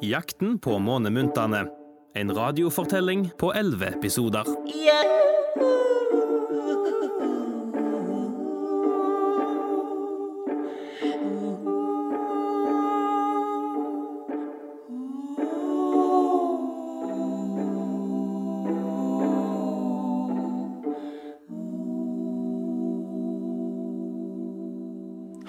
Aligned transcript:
Jakten 0.00 0.58
på 0.58 0.78
månemyntene. 0.78 1.66
En 2.14 2.34
radiofortelling 2.34 3.30
på 3.38 3.52
elleve 3.54 3.86
episoder. 3.86 4.44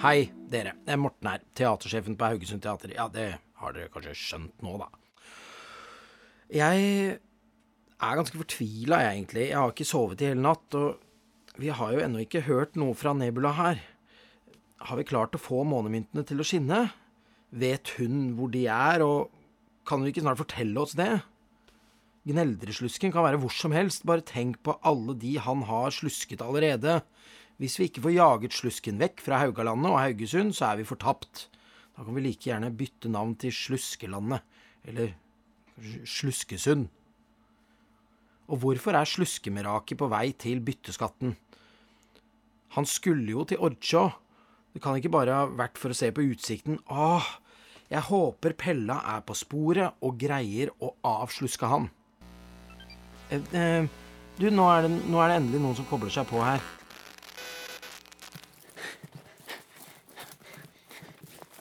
Hei, 0.06 0.30
dere. 0.50 0.72
Det 0.84 0.92
er 0.92 0.96
Morten 0.96 1.26
her. 1.26 1.42
Teatersjefen 1.54 2.14
på 2.16 2.24
Haugesund 2.24 2.62
Teater. 2.62 2.92
Ja, 2.94 3.08
det 3.12 3.45
har 3.60 3.76
dere 3.76 3.92
kanskje 3.92 4.16
skjønt 4.18 4.64
nå, 4.64 4.76
da. 4.80 4.90
Jeg 6.52 7.16
er 7.96 8.18
ganske 8.20 8.38
fortvila, 8.38 9.00
egentlig. 9.08 9.48
Jeg 9.50 9.58
har 9.58 9.72
ikke 9.72 9.88
sovet 9.88 10.22
i 10.22 10.30
hele 10.30 10.44
natt, 10.44 10.76
og 10.78 11.56
vi 11.60 11.72
har 11.72 11.94
jo 11.94 12.02
ennå 12.04 12.22
ikke 12.24 12.44
hørt 12.46 12.76
noe 12.76 12.96
fra 12.98 13.14
Nebula 13.16 13.54
her. 13.56 13.80
Har 14.86 15.00
vi 15.00 15.06
klart 15.08 15.34
å 15.34 15.40
få 15.40 15.62
månemyntene 15.66 16.26
til 16.28 16.42
å 16.42 16.46
skinne? 16.46 16.82
Vet 17.56 17.96
hun 17.96 18.34
hvor 18.36 18.52
de 18.52 18.66
er, 18.68 19.02
og 19.06 19.32
kan 19.88 20.02
hun 20.02 20.10
ikke 20.10 20.24
snart 20.24 20.42
fortelle 20.42 20.82
oss 20.82 20.96
det? 20.98 21.14
Gneldreslusken 22.26 23.12
kan 23.14 23.24
være 23.24 23.38
hvor 23.40 23.54
som 23.54 23.72
helst, 23.74 24.04
bare 24.06 24.24
tenk 24.26 24.58
på 24.66 24.74
alle 24.86 25.14
de 25.16 25.36
han 25.40 25.62
har 25.68 25.94
slusket 25.94 26.42
allerede. 26.44 27.00
Hvis 27.62 27.78
vi 27.80 27.88
ikke 27.88 28.02
får 28.04 28.16
jaget 28.18 28.56
slusken 28.56 28.98
vekk 29.00 29.22
fra 29.24 29.40
Haugalandet 29.40 29.94
og 29.94 30.00
Haugesund, 30.02 30.52
så 30.58 30.72
er 30.72 30.82
vi 30.82 30.88
fortapt. 30.90 31.46
Da 31.96 32.04
kan 32.04 32.14
vi 32.16 32.26
like 32.26 32.50
gjerne 32.50 32.74
bytte 32.76 33.08
navn 33.08 33.34
til 33.40 33.54
Sluskelandet, 33.56 34.44
eller 34.84 35.14
Sluskesund. 36.04 36.90
Og 38.52 38.60
hvorfor 38.62 38.94
er 38.94 39.08
Sluskemeraket 39.08 39.98
på 39.98 40.10
vei 40.12 40.28
til 40.38 40.60
bytteskatten? 40.64 41.34
Han 42.76 42.86
skulle 42.86 43.32
jo 43.32 43.44
til 43.48 43.58
Ordsjå. 43.64 44.04
Det 44.74 44.82
kan 44.84 44.98
ikke 45.00 45.14
bare 45.14 45.32
ha 45.32 45.48
vært 45.48 45.80
for 45.80 45.90
å 45.90 45.96
se 45.96 46.10
på 46.12 46.24
utsikten. 46.28 46.76
Åh, 46.92 47.26
jeg 47.88 48.04
håper 48.10 48.52
Pella 48.60 49.00
er 49.16 49.22
på 49.24 49.34
sporet 49.38 49.96
og 50.04 50.18
greier 50.20 50.72
å 50.84 50.92
avsluske 51.06 51.70
han. 51.70 51.88
Eh, 53.30 53.40
eh, 53.56 53.86
du, 54.36 54.50
nå 54.52 54.66
er, 54.68 54.84
det, 54.84 54.98
nå 55.08 55.22
er 55.22 55.32
det 55.32 55.38
endelig 55.40 55.62
noen 55.64 55.78
som 55.78 55.88
kobler 55.88 56.12
seg 56.12 56.28
på 56.28 56.42
her. 56.44 56.60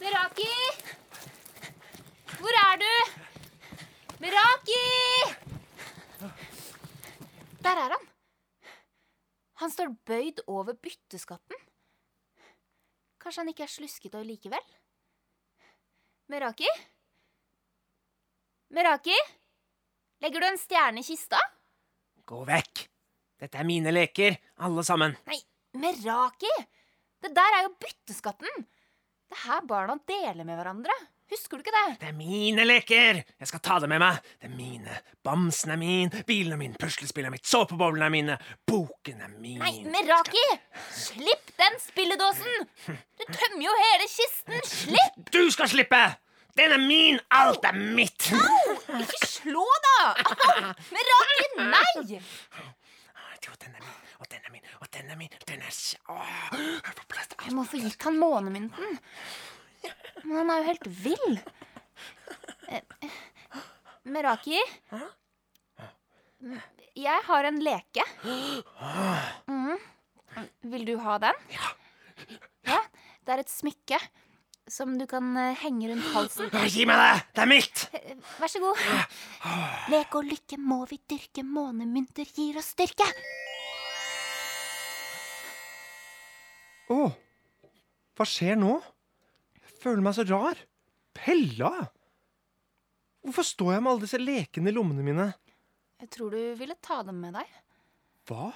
Meraki! 0.04 0.52
Hvor 2.36 2.60
er 2.66 2.82
du? 2.84 2.92
Meraki! 4.26 4.84
Der 7.66 7.82
er 7.86 7.96
han. 7.96 8.10
Han 9.62 9.72
står 9.86 9.98
bøyd 10.10 10.42
over 10.50 10.74
bytteskatten. 10.82 11.58
Kanskje 13.22 13.42
han 13.42 13.52
ikke 13.52 13.66
er 13.66 13.72
slusket 13.72 14.16
og 14.18 14.26
likevel? 14.26 14.64
Meraki? 16.30 16.70
Meraki? 18.74 19.16
Legger 20.24 20.42
du 20.42 20.48
en 20.48 20.58
stjerne 20.58 21.04
i 21.04 21.06
kista? 21.06 21.38
Gå 22.26 22.42
vekk! 22.48 22.88
Dette 23.38 23.60
er 23.60 23.68
mine 23.68 23.92
leker, 23.94 24.40
alle 24.66 24.82
sammen. 24.88 25.14
Nei, 25.30 25.38
Meraki! 25.78 26.54
Det 27.22 27.34
der 27.36 27.60
er 27.60 27.68
jo 27.68 27.76
bytteskatten. 27.78 28.66
Det 29.30 29.38
er 29.38 29.44
her 29.52 29.66
barna 29.70 30.00
deler 30.08 30.46
med 30.46 30.58
hverandre. 30.58 30.96
Husker 31.32 31.58
du 31.58 31.64
ikke 31.64 31.74
det? 31.74 31.96
Det 32.02 32.10
er 32.12 32.18
mine 32.18 32.66
leker! 32.68 33.18
Jeg 33.42 33.50
skal 33.50 33.62
ta 33.66 33.80
det 33.82 33.88
med 33.90 34.02
meg. 34.04 34.20
Det 34.42 34.46
er 34.46 34.54
mine. 34.54 34.98
Bamsen 35.26 35.74
er 35.74 35.80
min, 35.82 36.12
bilen 36.28 36.54
er 36.54 36.60
min, 36.62 36.76
puslespillet 36.78 37.32
er 37.32 37.34
mitt, 37.34 37.48
såpeboblene 37.50 38.06
er 38.06 38.14
mine, 38.14 38.36
boken 38.70 39.24
er 39.26 39.32
min. 39.42 39.58
Nei, 39.64 39.74
Meraki! 39.90 40.44
Slipp 40.94 41.50
den 41.58 41.80
spilledåsen! 41.82 42.70
Du 42.86 43.26
tømmer 43.32 43.66
jo 43.66 43.74
hele 43.82 44.10
kisten! 44.12 44.62
Slipp! 44.70 45.18
Du 45.34 45.42
skal 45.56 45.72
slippe! 45.74 46.04
Den 46.56 46.78
er 46.78 46.84
min! 46.86 47.18
Alt 47.34 47.66
er 47.66 47.74
mitt! 47.74 48.30
Au! 48.38 48.78
Ikke 49.02 49.28
slå, 49.28 49.66
da! 49.90 49.98
Meraki, 50.94 51.50
nei! 51.74 52.22
Jo, 53.46 53.52
den 53.62 53.74
er 53.76 53.82
min, 53.82 53.98
og 54.22 54.30
den 54.30 54.46
er 54.46 54.54
min, 54.54 54.70
og 54.82 54.88
den 54.94 55.10
er 55.10 55.18
min. 55.20 55.34
Den 55.50 55.62
er 55.66 55.74
Åh, 56.10 56.38
jeg 56.54 56.94
får 56.96 57.06
plass 57.10 57.28
til 57.34 57.42
alt. 57.42 57.70
få 57.70 57.82
gitt 57.82 58.06
han 58.08 58.18
månemynten? 58.22 58.98
Men 60.26 60.38
han 60.42 60.52
er 60.52 60.62
jo 60.62 60.68
helt 60.72 60.88
vill. 61.06 61.40
Eh, 62.68 62.82
eh, 63.06 63.18
Meraki? 64.10 64.58
Jeg 66.96 67.26
har 67.28 67.48
en 67.50 67.60
leke. 67.64 68.06
Mm. 69.48 69.78
Vil 70.74 70.86
du 70.88 70.96
ha 71.04 71.18
den? 71.22 71.44
Ja. 71.54 72.80
Det 73.26 73.34
er 73.34 73.42
et 73.42 73.50
smykke 73.50 73.98
som 74.70 74.96
du 74.98 75.06
kan 75.10 75.32
eh, 75.38 75.58
henge 75.62 75.92
rundt 75.92 76.08
halsen. 76.14 76.50
Gi 76.74 76.86
meg 76.90 76.98
det! 76.98 77.22
Det 77.34 77.44
er 77.44 77.50
mitt! 77.50 77.84
Vær 78.40 78.50
så 78.50 78.62
god. 78.62 78.82
Lek 79.94 80.18
og 80.18 80.26
lykke 80.26 80.58
må 80.62 80.84
vi 80.90 81.00
dyrke, 81.10 81.46
månemynter 81.46 82.26
gir 82.26 82.58
oss 82.62 82.72
styrke. 82.74 83.06
Å, 86.94 87.00
hva 88.18 88.30
skjer 88.30 88.58
nå? 88.62 88.78
Føler 89.86 90.02
meg 90.02 90.16
så 90.18 90.26
rar. 90.26 90.58
Pella! 91.14 91.72
Hvorfor 93.26 93.46
står 93.46 93.76
jeg 93.76 93.84
med 93.86 93.92
alle 93.92 94.06
disse 94.06 94.20
lekene 94.22 94.72
i 94.72 94.74
lommene 94.74 95.06
mine? 95.06 95.28
Jeg 96.02 96.10
tror 96.14 96.34
du 96.34 96.40
ville 96.58 96.76
ta 96.82 97.04
dem 97.06 97.20
med 97.22 97.38
deg. 97.38 97.52
Hva? 98.26 98.50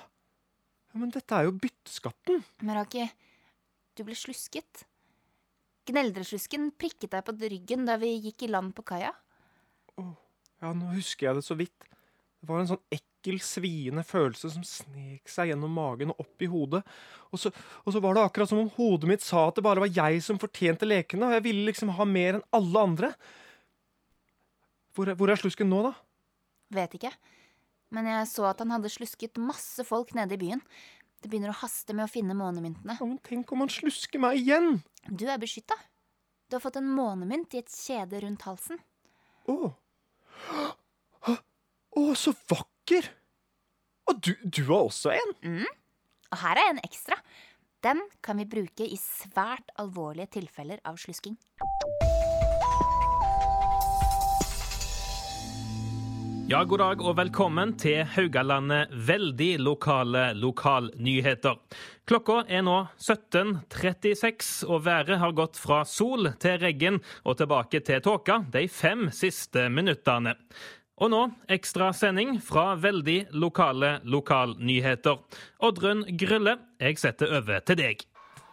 Ja, 0.89 0.97
Men 0.97 1.13
dette 1.13 1.37
er 1.37 1.45
jo 1.45 1.53
bytteskatten. 1.53 2.41
Meraki, 2.65 3.05
du 3.93 4.03
ble 4.07 4.17
slusket. 4.17 4.87
Gneldreslusken 5.89 6.71
prikket 6.77 7.13
deg 7.13 7.25
på 7.25 7.37
ryggen 7.41 7.85
da 7.85 7.97
vi 8.01 8.15
gikk 8.17 8.45
i 8.45 8.51
land 8.51 8.73
på 8.77 8.85
kaia. 8.89 9.13
Ja, 10.59 10.73
nå 10.73 10.91
husker 10.95 11.29
jeg 11.29 11.39
det 11.39 11.45
så 11.45 11.57
vidt. 11.57 11.85
Det 12.39 12.49
var 12.49 12.61
en 12.61 12.71
sånn 12.73 12.83
ekkel, 12.89 13.08
sviende 13.43 14.03
følelse 14.07 14.49
som 14.53 14.63
snek 14.63 15.27
seg 15.29 15.51
gjennom 15.51 15.73
magen 15.75 16.13
og 16.13 16.21
opp 16.23 16.41
i 16.41 16.47
hodet. 16.49 16.83
Og 17.31 17.39
så, 17.39 17.51
og 17.83 17.93
så 17.93 17.99
var 17.99 18.15
det 18.15 18.23
akkurat 18.23 18.49
som 18.49 18.59
om 18.59 18.71
hodet 18.77 19.09
mitt 19.09 19.21
sa 19.21 19.47
at 19.47 19.55
det 19.59 19.65
bare 19.65 19.83
var 19.83 19.91
jeg 19.91 20.23
som 20.23 20.39
fortjente 20.39 20.87
lekene, 20.87 21.27
og 21.27 21.33
jeg 21.35 21.43
ville 21.43 21.67
liksom 21.67 21.91
ha 21.97 22.07
mer 22.07 22.39
enn 22.39 22.47
alle 22.55 22.79
andre. 22.79 23.11
Hvor 24.95 25.11
hvor 25.15 25.29
er 25.29 25.39
slusken 25.39 25.69
nå, 25.69 25.83
da? 25.89 25.93
Vet 26.79 26.95
ikke. 26.95 27.11
Men 27.91 28.05
jeg 28.05 28.29
så 28.29 28.45
at 28.49 28.59
han 28.61 28.71
hadde 28.71 28.91
slusket 28.93 29.37
masse 29.41 29.83
folk 29.87 30.13
nede 30.17 30.37
i 30.37 30.41
byen. 30.41 30.61
Det 31.19 31.29
begynner 31.29 31.51
å 31.51 31.59
haste 31.61 31.93
med 31.95 32.05
å 32.05 32.11
finne 32.11 32.37
månemyntene. 32.37 32.95
Ja, 32.95 33.05
men 33.05 33.19
tenk 33.25 33.51
om 33.51 33.65
han 33.65 33.71
slusker 33.73 34.21
meg 34.23 34.39
igjen! 34.39 34.79
Du 35.09 35.25
er 35.27 35.41
beskytta. 35.41 35.75
Du 36.49 36.55
har 36.55 36.63
fått 36.63 36.79
en 36.79 36.89
månemynt 36.89 37.53
i 37.53 37.61
et 37.61 37.73
kjede 37.73 38.21
rundt 38.23 38.45
halsen. 38.47 38.79
Å. 39.49 39.73
Å, 41.99 42.03
så 42.15 42.33
vakker! 42.89 43.09
Og 44.09 44.21
du, 44.25 44.33
du 44.43 44.63
har 44.65 44.87
også 44.87 45.13
en? 45.13 45.65
Og 46.31 46.37
her 46.41 46.57
er 46.57 46.71
en 46.71 46.81
ekstra. 46.83 47.19
Den 47.83 48.01
kan 48.23 48.37
vi 48.41 48.49
bruke 48.49 48.85
i 48.85 48.97
svært 48.97 49.69
alvorlige 49.77 50.39
tilfeller 50.39 50.81
av 50.83 50.97
slusking. 50.97 51.37
Ja, 56.49 56.63
god 56.65 56.81
dag 56.81 57.01
og 57.05 57.13
velkommen 57.19 57.75
til 57.77 58.01
Haugalandet 58.09 58.89
veldig 59.05 59.51
lokale 59.61 60.31
lokalnyheter. 60.33 61.59
Klokka 62.09 62.39
er 62.49 62.63
nå 62.65 62.79
17.36, 62.97 64.63
og 64.65 64.81
været 64.87 65.21
har 65.21 65.35
gått 65.37 65.61
fra 65.61 65.83
sol 65.85 66.31
til 66.41 66.57
regn 66.57 66.97
og 67.21 67.37
tilbake 67.37 67.83
til 67.85 68.01
tåka 68.01 68.39
de 68.49 68.65
fem 68.65 69.11
siste 69.13 69.67
minuttene. 69.69 70.33
Og 70.99 71.07
nå 71.13 71.19
ekstra 71.47 71.93
sending 71.95 72.35
fra 72.43 72.73
veldig 72.75 73.29
lokale 73.39 73.99
lokalnyheter. 74.03 75.21
Oddrun 75.63 76.03
Grylle, 76.19 76.57
jeg 76.81 76.99
setter 76.99 77.31
over 77.39 77.63
til 77.63 77.79
deg. 77.79 78.03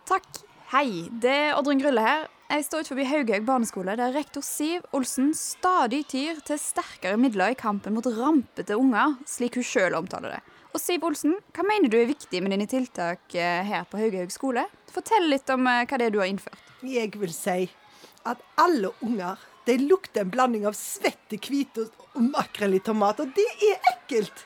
Takk. 0.06 0.28
Hei, 0.70 1.06
det 1.22 1.30
er 1.30 1.58
Oddrun 1.58 1.82
Grylle 1.82 2.02
her. 2.02 2.26
Jeg 2.46 2.62
står 2.62 2.84
utenfor 2.84 3.08
Haughaug 3.10 3.46
barneskole, 3.46 3.96
der 3.98 4.14
rektor 4.14 4.44
Siv 4.46 4.84
Olsen 4.94 5.32
stadig 5.34 6.04
tyr 6.12 6.38
til 6.46 6.60
sterkere 6.62 7.18
midler 7.18 7.50
i 7.50 7.58
kampen 7.58 7.96
mot 7.96 8.06
rampete 8.06 8.76
unger, 8.78 9.16
slik 9.26 9.58
hun 9.58 9.66
sjøl 9.66 9.98
omtaler 9.98 10.36
det. 10.36 10.40
Og 10.70 10.78
Siv 10.78 11.02
Olsen, 11.08 11.34
hva 11.56 11.66
mener 11.66 11.90
du 11.90 11.98
er 11.98 12.06
viktig 12.06 12.42
med 12.44 12.54
dine 12.54 12.68
tiltak 12.70 13.34
eh, 13.34 13.66
her 13.66 13.82
på 13.90 13.98
Haughaug 13.98 14.30
skole? 14.30 14.66
Fortell 14.94 15.26
litt 15.32 15.50
om 15.50 15.66
eh, 15.66 15.82
hva 15.82 15.98
det 15.98 16.06
er 16.06 16.14
du 16.14 16.20
har 16.22 16.30
innført. 16.30 16.62
Jeg 16.86 17.10
vil 17.18 17.34
si 17.34 17.66
at 18.26 18.42
alle 18.62 18.94
unger 19.02 19.42
de 19.66 19.78
lukter 19.78 20.20
en 20.22 20.30
blanding 20.30 20.66
av 20.68 20.76
svette 20.78 21.40
hvitost 21.42 21.94
og 22.14 22.22
makrell 22.22 22.76
i 22.78 22.82
tomat, 22.86 23.18
og 23.20 23.32
det 23.34 23.46
er 23.66 23.90
ekkelt! 23.92 24.44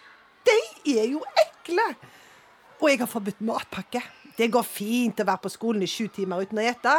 De 0.49 0.57
er 0.97 1.11
jo 1.13 1.21
ekle! 1.43 1.85
Og 2.81 2.89
jeg 2.89 3.03
har 3.03 3.11
forbudt 3.11 3.43
matpakke. 3.45 4.01
Det 4.39 4.49
går 4.49 4.65
fint 4.65 5.21
å 5.21 5.27
være 5.29 5.45
på 5.45 5.53
skolen 5.53 5.85
i 5.85 5.91
sju 5.91 6.07
timer 6.09 6.41
uten 6.41 6.63
å 6.63 6.65
gjette. 6.65 6.95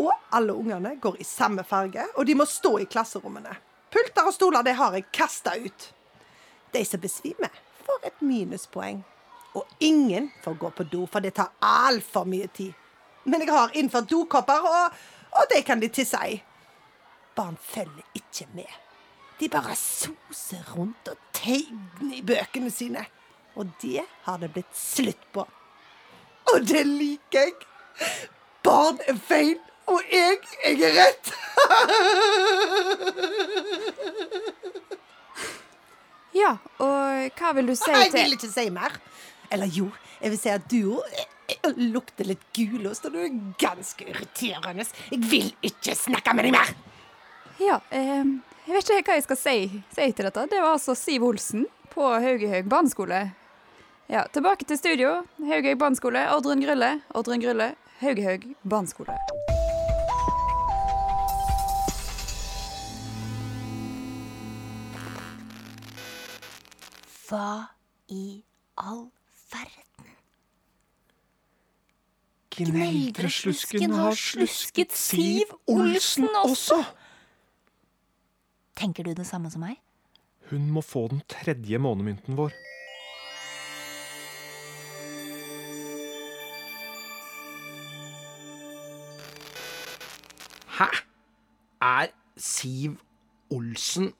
Og 0.00 0.08
alle 0.32 0.56
ungene 0.56 0.94
går 1.02 1.20
i 1.20 1.28
samme 1.28 1.66
farge, 1.68 2.06
og 2.16 2.24
de 2.24 2.38
må 2.38 2.48
stå 2.48 2.78
i 2.80 2.88
klasserommene. 2.88 3.52
Pulter 3.92 4.28
og 4.28 4.32
stoler 4.32 4.64
det 4.64 4.78
har 4.80 4.96
jeg 4.96 5.10
kasta 5.12 5.56
ut. 5.60 5.88
De 6.72 6.84
som 6.88 7.00
besvimer, 7.00 7.52
får 7.84 8.08
et 8.08 8.24
minuspoeng. 8.24 9.04
Og 9.52 9.68
ingen 9.84 10.32
får 10.40 10.56
gå 10.64 10.72
på 10.80 10.88
do, 10.88 11.04
for 11.04 11.20
det 11.20 11.36
tar 11.36 11.52
altfor 11.60 12.24
mye 12.28 12.48
tid. 12.56 12.72
Men 13.28 13.44
jeg 13.44 13.52
har 13.52 13.76
innført 13.76 14.08
dokopper, 14.08 14.64
og, 14.64 15.00
og 15.36 15.50
det 15.52 15.66
kan 15.68 15.80
de 15.80 15.92
tisse 15.92 16.20
i. 16.24 16.40
Barn 17.38 17.56
følger 17.62 18.02
ikke 18.18 18.48
med. 18.58 18.72
De 19.38 19.48
bare 19.48 19.76
soser 19.78 20.64
rundt 20.74 21.08
og 21.12 21.16
tegner 21.36 22.16
i 22.16 22.22
bøkene 22.26 22.70
sine. 22.74 23.04
Og 23.54 23.70
det 23.82 24.02
har 24.24 24.40
det 24.42 24.50
blitt 24.56 24.74
slutt 24.74 25.22
på. 25.34 25.44
Og 26.52 26.66
det 26.66 26.82
liker 26.86 27.46
jeg. 27.46 27.54
Barn 28.66 28.98
er 29.06 29.14
feil, 29.28 29.58
og 29.86 30.02
jeg, 30.12 30.38
jeg 30.66 30.82
er 30.90 30.98
rett. 30.98 31.32
Ja, 36.38 36.52
og 36.78 37.38
hva 37.38 37.48
vil 37.56 37.66
du 37.70 37.74
si 37.74 37.88
til 37.88 37.96
Jeg 37.98 38.12
vil 38.14 38.36
ikke 38.36 38.50
si 38.52 38.68
mer. 38.70 38.94
Eller 39.50 39.70
jo, 39.72 39.88
jeg 40.20 40.30
vil 40.34 40.38
si 40.38 40.50
at 40.52 40.66
du 40.70 41.00
òg 41.00 41.80
lukter 41.80 42.28
litt 42.28 42.44
gulost, 42.54 43.06
og 43.08 43.16
du 43.16 43.22
er 43.24 43.32
ganske 43.58 44.06
irriterende. 44.06 44.84
Jeg 45.10 45.22
vil 45.30 45.48
ikke 45.64 45.96
snakke 45.98 46.34
med 46.36 46.46
deg 46.46 46.54
mer. 46.54 46.74
Ja, 47.68 47.82
eh, 47.90 48.24
jeg 48.64 48.72
vet 48.78 48.90
ikke 48.94 49.10
hva 49.10 49.14
jeg 49.18 49.24
skal 49.26 49.36
si, 49.36 49.56
si 49.92 50.04
til 50.16 50.24
dette. 50.24 50.46
Det 50.48 50.56
var 50.62 50.78
altså 50.78 50.94
Siv 50.96 51.26
Olsen 51.26 51.66
på 51.92 52.00
Haugehaug 52.00 52.64
barneskole. 52.72 53.18
Ja, 54.08 54.22
tilbake 54.32 54.64
til 54.64 54.78
studio. 54.80 55.10
Haugehaug 55.36 55.76
barneskole, 55.82 56.22
Oddrun 56.32 56.64
Grylle. 56.64 57.02
Oddrun 57.12 57.42
Grylle, 57.44 57.74
Haugehaug 58.00 58.46
barneskole. 58.64 59.12
Hva 67.28 67.50
i 68.08 68.40
all 68.80 69.10
verden? 69.52 70.08
Gneldreslusken 72.56 73.92
har 73.92 74.16
slusket 74.16 74.96
Siv 74.96 75.52
Olsen 75.68 76.32
også! 76.46 76.80
Tenker 78.78 79.02
du 79.02 79.10
det 79.10 79.26
samme 79.26 79.50
som 79.50 79.64
meg? 79.66 79.80
Hun 80.52 80.68
må 80.70 80.84
få 80.86 81.08
den 81.10 81.18
tredje 81.26 81.80
månemynten 81.82 82.36
vår. 82.38 82.52
Hæ? 90.78 90.88
Er 91.82 92.14
Siv 92.38 93.00
Olsen 93.50 94.12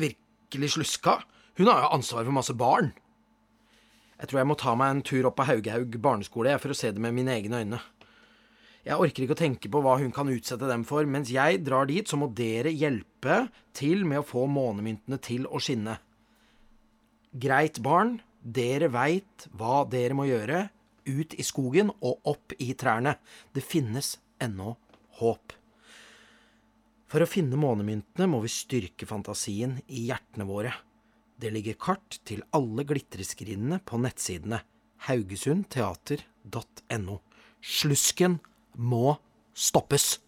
virkelig 0.00 0.72
sluska? 0.78 1.18
Hun 1.60 1.68
har 1.68 1.84
jo 1.84 1.92
ansvar 1.92 2.24
for 2.24 2.32
masse 2.32 2.56
barn. 2.56 2.94
Jeg 4.18 4.28
tror 4.28 4.40
jeg 4.40 4.48
må 4.48 4.56
ta 4.56 4.72
meg 4.78 4.88
en 4.94 5.04
tur 5.04 5.28
opp 5.28 5.36
på 5.36 5.44
Haugehaug 5.50 6.00
barneskole 6.00 6.56
for 6.62 6.72
å 6.72 6.78
se 6.78 6.94
det 6.96 7.02
med 7.02 7.12
mine 7.12 7.36
egne 7.36 7.60
øyne. 7.60 7.82
Jeg 8.82 8.98
orker 8.98 9.22
ikke 9.22 9.36
å 9.36 9.38
tenke 9.38 9.68
på 9.70 9.78
hva 9.84 9.92
hun 10.00 10.10
kan 10.14 10.30
utsette 10.32 10.66
dem 10.66 10.82
for. 10.86 11.06
Mens 11.06 11.30
jeg 11.30 11.60
drar 11.62 11.86
dit, 11.86 12.08
så 12.08 12.16
må 12.18 12.26
dere 12.34 12.70
hjelpe 12.74 13.48
til 13.76 14.04
med 14.08 14.18
å 14.22 14.26
få 14.26 14.46
månemyntene 14.50 15.18
til 15.22 15.46
å 15.46 15.60
skinne. 15.62 15.98
Greit, 17.32 17.78
barn. 17.84 18.20
Dere 18.42 18.88
veit 18.90 19.46
hva 19.54 19.84
dere 19.86 20.14
må 20.18 20.26
gjøre. 20.26 20.70
Ut 21.06 21.34
i 21.38 21.42
skogen 21.46 21.92
og 22.02 22.18
opp 22.26 22.52
i 22.58 22.74
trærne. 22.78 23.16
Det 23.54 23.62
finnes 23.62 24.18
ennå 24.42 24.76
håp. 25.22 25.52
For 27.06 27.22
å 27.22 27.28
finne 27.28 27.56
månemyntene 27.60 28.26
må 28.30 28.40
vi 28.42 28.48
styrke 28.50 29.06
fantasien 29.06 29.80
i 29.92 30.06
hjertene 30.08 30.44
våre. 30.48 30.72
Det 31.38 31.50
ligger 31.54 31.74
kart 31.78 32.20
til 32.26 32.42
alle 32.56 32.84
glitreskrinene 32.88 33.78
på 33.86 33.98
nettsidene 34.02 34.58
haugesundteater.no. 35.06 37.16
Slusken 37.62 38.40
må 38.76 39.14
stoppes. 39.54 40.20